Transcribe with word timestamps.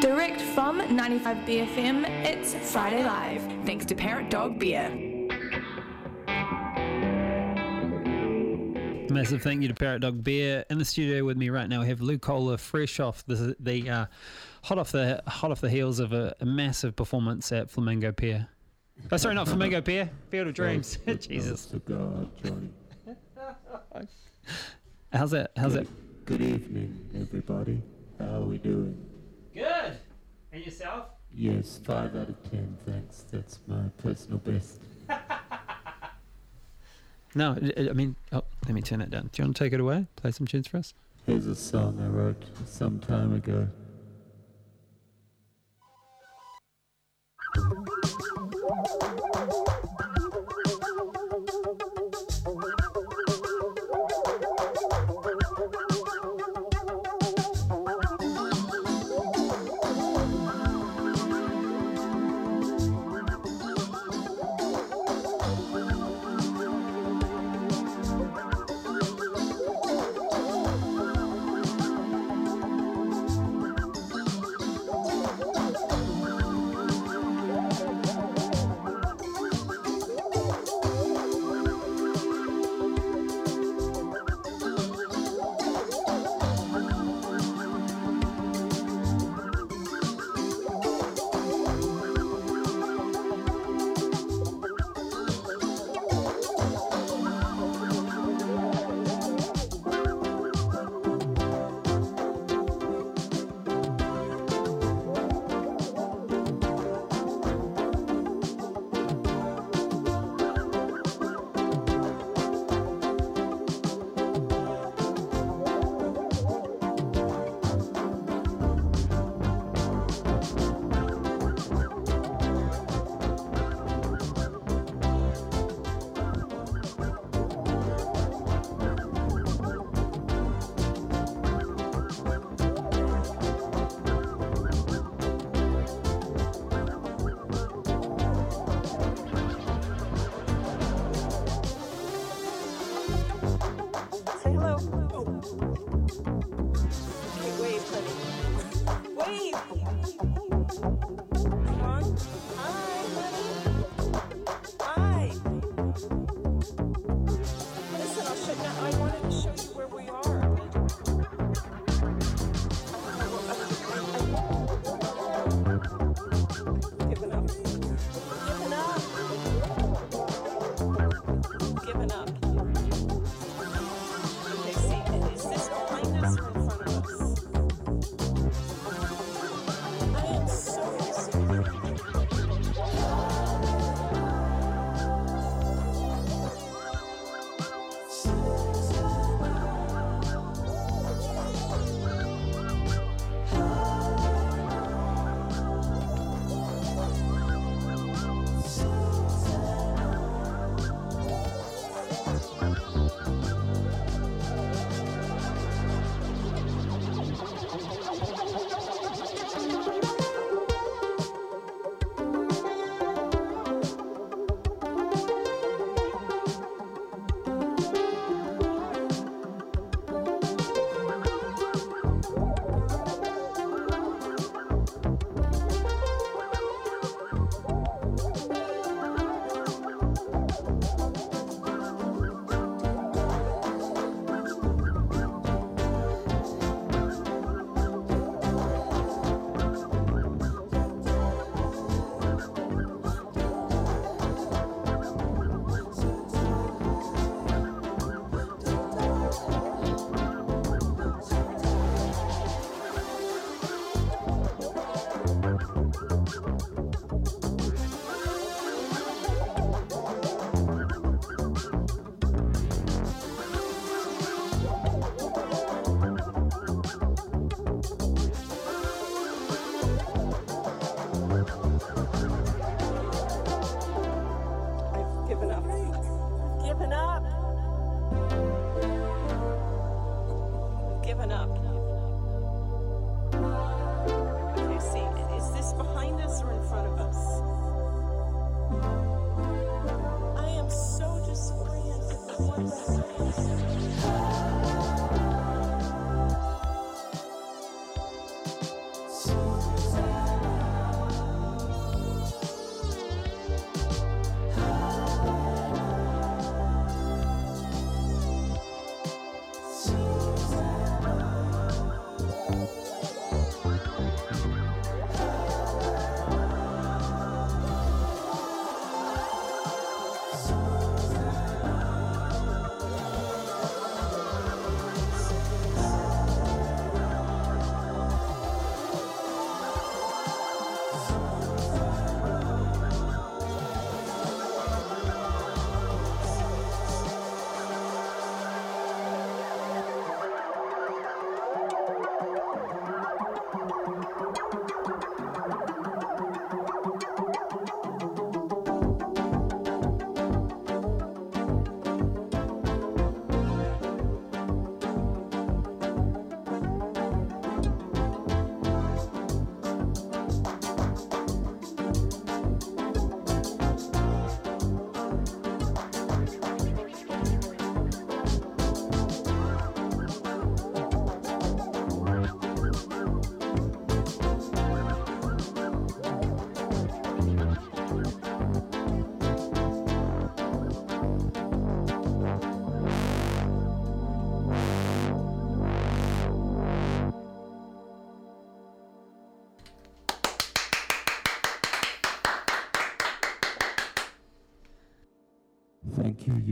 Direct 0.00 0.40
from 0.40 0.80
95BFM, 0.80 2.08
it's 2.24 2.54
Friday 2.70 3.02
Live. 3.02 3.42
Thanks 3.66 3.84
to 3.86 3.96
Parrot 3.96 4.30
Dog 4.30 4.58
Beer. 4.60 4.88
Massive 9.10 9.42
thank 9.42 9.62
you 9.62 9.66
to 9.66 9.74
Parrot 9.74 10.00
Dog 10.00 10.22
Beer 10.22 10.64
in 10.70 10.78
the 10.78 10.84
studio 10.84 11.24
with 11.24 11.36
me 11.36 11.50
right 11.50 11.68
now. 11.68 11.80
We 11.80 11.88
have 11.88 12.00
Lou 12.00 12.16
Kohler, 12.16 12.58
fresh 12.58 13.00
off 13.00 13.26
the 13.26 13.56
the 13.58 13.90
uh, 13.90 14.06
hot 14.62 14.78
off 14.78 14.92
the 14.92 15.20
hot 15.26 15.50
off 15.50 15.60
the 15.60 15.70
heels 15.70 15.98
of 15.98 16.12
a, 16.12 16.32
a 16.40 16.44
massive 16.44 16.94
performance 16.94 17.50
at 17.50 17.68
Flamingo 17.68 18.12
Pier. 18.12 18.46
Oh, 19.10 19.16
sorry, 19.16 19.34
not 19.34 19.48
Flamingo 19.48 19.80
Pier, 19.80 20.08
Field 20.30 20.46
of 20.46 20.54
Dreams. 20.54 20.98
Jesus. 21.20 21.66
To 21.66 21.80
God, 21.80 22.30
Johnny. 22.44 22.70
How's 25.12 25.32
that? 25.32 25.50
How's 25.56 25.74
that? 25.74 25.88
Good 26.24 26.42
evening, 26.42 27.10
everybody. 27.20 27.82
How 28.20 28.36
are 28.36 28.40
we 28.42 28.58
doing? 28.58 29.07
Good. 29.58 29.98
And 30.52 30.64
yourself? 30.64 31.06
Yes, 31.34 31.80
5 31.84 32.14
out 32.14 32.28
of 32.28 32.50
10, 32.50 32.78
thanks. 32.86 33.24
That's 33.32 33.58
my 33.66 33.82
personal 33.96 34.38
best. 34.38 34.80
no, 37.34 37.58
I 37.76 37.92
mean, 37.92 38.14
oh, 38.30 38.44
let 38.66 38.74
me 38.74 38.82
turn 38.82 39.00
that 39.00 39.10
down. 39.10 39.30
Do 39.32 39.42
you 39.42 39.46
want 39.46 39.56
to 39.56 39.64
take 39.64 39.72
it 39.72 39.80
away? 39.80 40.06
Play 40.14 40.30
some 40.30 40.46
tunes 40.46 40.68
for 40.68 40.76
us? 40.76 40.94
Here's 41.26 41.46
a 41.46 41.56
song 41.56 42.00
I 42.00 42.06
wrote 42.06 42.44
some 42.66 43.00
time 43.00 43.34
ago. 43.34 43.66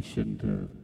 Thank 0.00 0.16
you. 0.16 0.22
You 0.44 0.81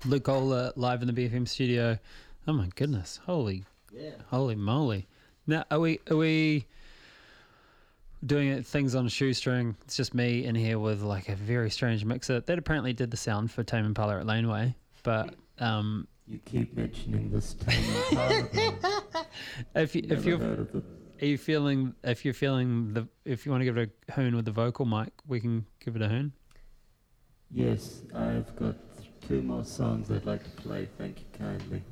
shouldn't. 0.00 0.12
Luke 0.12 0.28
Ola 0.28 0.72
live 0.76 1.02
in 1.02 1.12
the 1.12 1.28
BFM 1.28 1.46
studio. 1.48 1.98
Oh 2.46 2.52
my 2.52 2.68
goodness! 2.74 3.20
Holy, 3.26 3.64
Yeah. 3.92 4.10
holy 4.28 4.54
moly! 4.54 5.06
Now 5.46 5.64
are 5.70 5.80
we 5.80 6.00
are 6.10 6.16
we 6.16 6.66
doing 8.24 8.62
things 8.62 8.94
on 8.94 9.06
a 9.06 9.10
shoestring? 9.10 9.76
It's 9.84 9.96
just 9.96 10.14
me 10.14 10.44
in 10.44 10.54
here 10.54 10.78
with 10.78 11.02
like 11.02 11.28
a 11.28 11.36
very 11.36 11.70
strange 11.70 12.04
mixer 12.04 12.40
that 12.40 12.58
apparently 12.58 12.92
did 12.92 13.10
the 13.10 13.16
sound 13.16 13.50
for 13.50 13.62
Tame 13.62 13.84
Impala 13.86 14.18
at 14.20 14.26
Laneway, 14.26 14.74
but 15.02 15.34
um, 15.58 16.06
You 16.26 16.38
keep 16.44 16.76
mentioning 16.76 17.30
this 17.30 17.54
Tame 17.54 17.84
Impala. 18.10 18.48
if 19.74 19.94
you, 19.94 20.02
if 20.08 20.24
you're 20.24 20.38
heard 20.38 20.60
of 20.60 20.74
it. 20.74 20.84
are 21.22 21.26
you 21.26 21.38
feeling 21.38 21.94
if 22.02 22.24
you're 22.24 22.34
feeling 22.34 22.94
the 22.94 23.06
if 23.24 23.44
you 23.44 23.52
want 23.52 23.60
to 23.60 23.64
give 23.66 23.76
it 23.76 23.90
a 24.08 24.12
hoon 24.12 24.34
with 24.36 24.44
the 24.46 24.52
vocal 24.52 24.86
mic, 24.86 25.12
we 25.26 25.38
can 25.40 25.66
give 25.84 25.96
it 25.96 26.02
a 26.02 26.08
hoon. 26.08 26.32
Yes, 27.50 28.02
I've 28.14 28.54
got 28.56 28.74
two 29.28 29.42
more 29.42 29.62
songs 29.62 30.10
I'd 30.10 30.24
like 30.24 30.42
to 30.42 30.62
play. 30.62 30.88
Thank 30.96 31.18
you 31.20 31.26
kindly. 31.38 31.82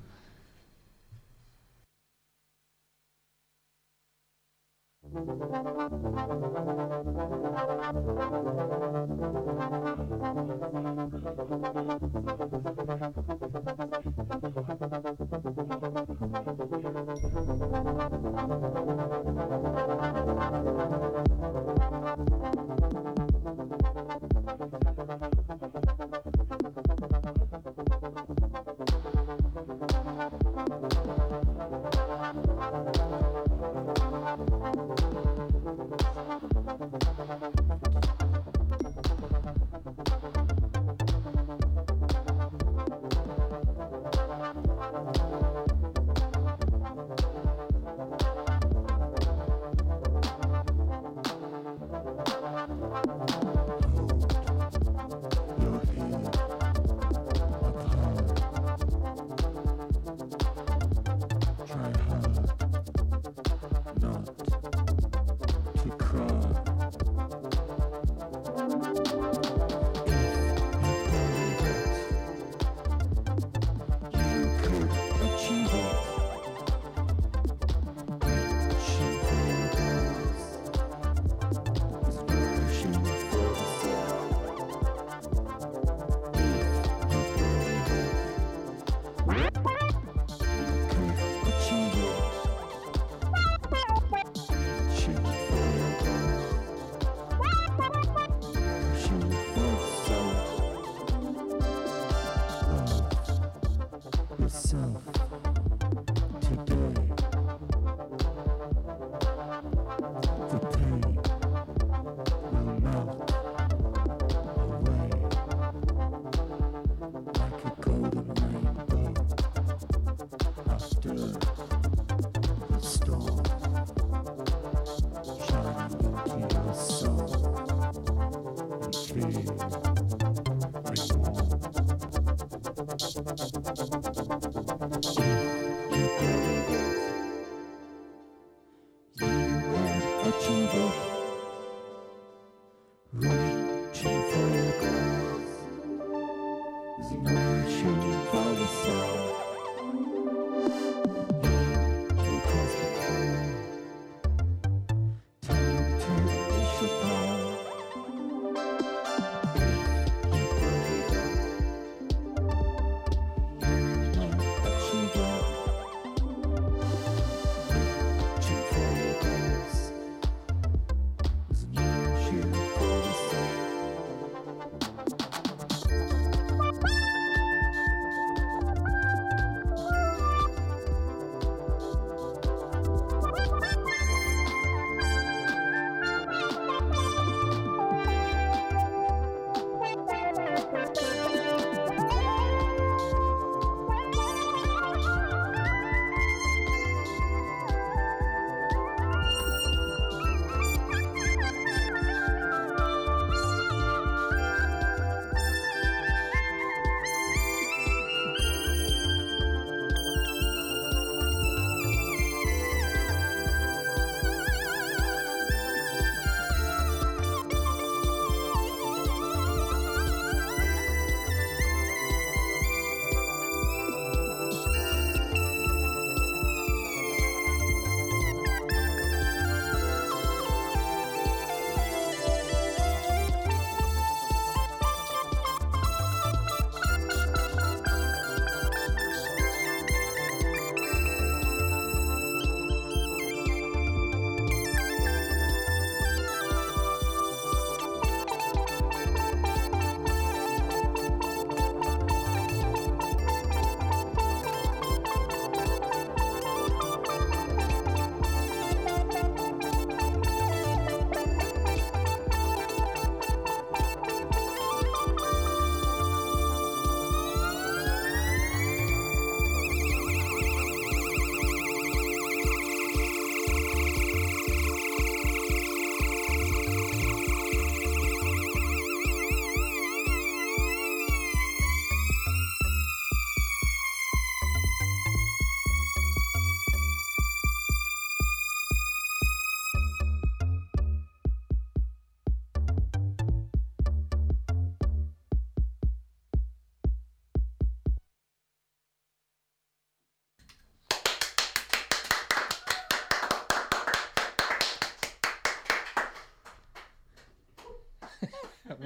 notion 147.23 148.01
for 148.31 148.45
the 148.55 148.67
soul. 148.67 149.36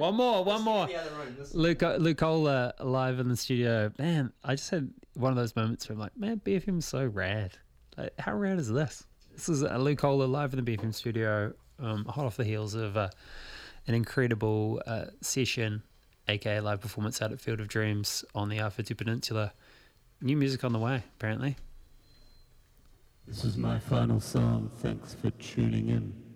One 0.01 0.15
more, 0.15 0.43
one 0.43 0.63
more. 0.63 0.89
Luke, 1.53 1.83
uh, 1.83 1.97
Luke 1.97 2.23
Ola 2.23 2.73
live 2.79 3.19
in 3.19 3.29
the 3.29 3.37
studio. 3.37 3.91
Man, 3.99 4.33
I 4.43 4.55
just 4.55 4.71
had 4.71 4.89
one 5.13 5.31
of 5.31 5.37
those 5.37 5.55
moments 5.55 5.87
where 5.87 5.93
I'm 5.93 5.99
like, 5.99 6.17
man, 6.17 6.41
BFM's 6.43 6.87
so 6.87 7.05
rad. 7.05 7.51
Like, 7.95 8.11
how 8.17 8.33
rad 8.33 8.57
is 8.57 8.67
this? 8.67 9.05
This 9.31 9.47
is 9.47 9.63
uh, 9.63 9.77
Luke 9.77 10.03
Ola 10.03 10.23
live 10.23 10.55
in 10.55 10.65
the 10.65 10.75
BFM 10.75 10.95
studio, 10.95 11.53
um, 11.77 12.05
hot 12.05 12.25
off 12.25 12.35
the 12.35 12.43
heels 12.43 12.73
of 12.73 12.97
uh, 12.97 13.09
an 13.85 13.93
incredible 13.93 14.81
uh, 14.87 15.05
session, 15.21 15.83
aka 16.27 16.59
live 16.61 16.81
performance 16.81 17.21
out 17.21 17.31
at 17.31 17.39
Field 17.39 17.59
of 17.59 17.67
Dreams 17.67 18.25
on 18.33 18.49
the 18.49 18.57
Awhitu 18.57 18.97
Peninsula. 18.97 19.53
New 20.19 20.35
music 20.35 20.63
on 20.63 20.73
the 20.73 20.79
way, 20.79 21.03
apparently. 21.17 21.57
This 23.27 23.43
is 23.43 23.55
my 23.55 23.77
final 23.77 24.19
song. 24.19 24.71
Thanks 24.77 25.13
for 25.13 25.29
tuning 25.29 25.89
in. 25.89 26.30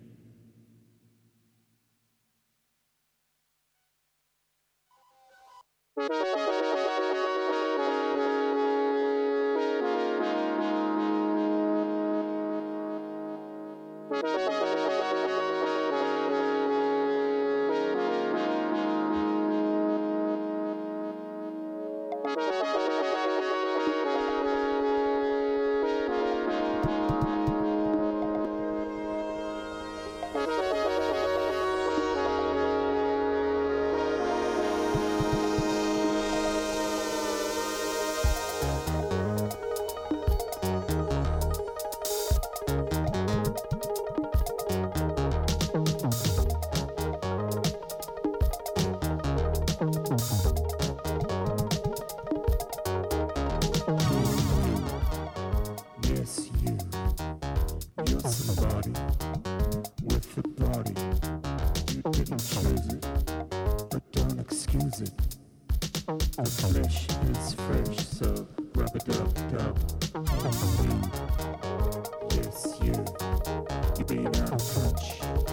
be 74.06 74.18
around 74.18 74.58
touch. 74.58 75.45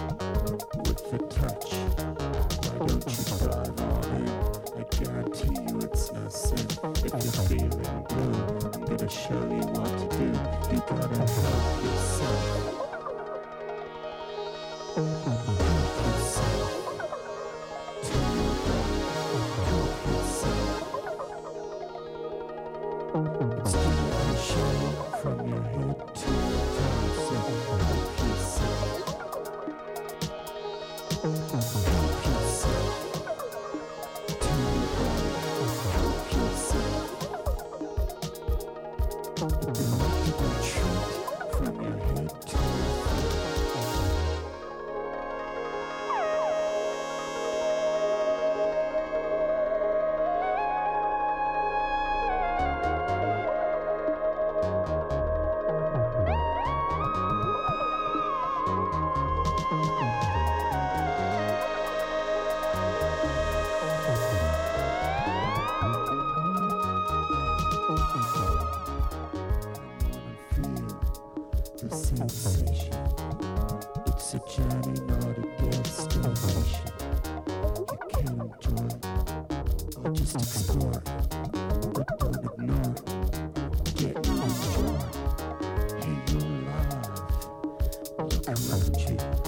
around 88.48 88.96
you. 89.08 89.43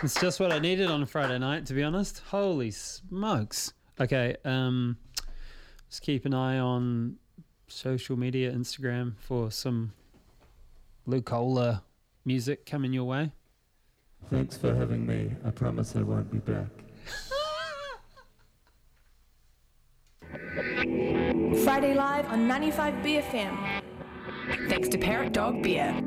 It's 0.00 0.20
just 0.20 0.38
what 0.38 0.52
I 0.52 0.60
needed 0.60 0.90
on 0.90 1.02
a 1.02 1.06
Friday 1.06 1.38
night, 1.38 1.66
to 1.66 1.74
be 1.74 1.82
honest. 1.82 2.22
Holy 2.28 2.70
smokes. 2.70 3.72
Okay, 4.00 4.36
um, 4.44 4.96
just 5.90 6.02
keep 6.02 6.24
an 6.24 6.32
eye 6.32 6.58
on 6.58 7.16
social 7.66 8.16
media, 8.16 8.52
Instagram, 8.52 9.14
for 9.18 9.50
some 9.50 9.92
Lucola 11.08 11.82
music 12.24 12.64
coming 12.64 12.92
your 12.92 13.04
way. 13.04 13.32
Thanks 14.30 14.56
for 14.56 14.72
having 14.72 15.04
me. 15.04 15.32
I 15.44 15.50
promise 15.50 15.96
I 15.96 16.02
won't 16.02 16.30
be 16.30 16.38
back. 16.38 16.68
Friday 21.64 21.94
Live 21.94 22.26
on 22.30 22.46
95 22.46 22.94
BFM. 23.04 23.82
Thanks 24.68 24.88
to 24.90 24.98
Parrot 24.98 25.32
Dog 25.32 25.62
Beer. 25.62 26.00